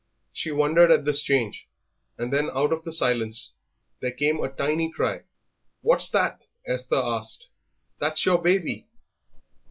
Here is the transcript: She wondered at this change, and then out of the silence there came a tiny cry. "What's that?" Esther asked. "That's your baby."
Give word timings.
She 0.33 0.49
wondered 0.49 0.89
at 0.89 1.05
this 1.05 1.21
change, 1.21 1.67
and 2.17 2.33
then 2.33 2.49
out 2.55 2.73
of 2.73 2.83
the 2.83 2.91
silence 2.91 3.53
there 3.99 4.09
came 4.11 4.39
a 4.43 4.49
tiny 4.49 4.91
cry. 4.91 5.25
"What's 5.81 6.09
that?" 6.09 6.41
Esther 6.65 6.95
asked. 6.95 7.49
"That's 7.99 8.25
your 8.25 8.41
baby." 8.41 8.87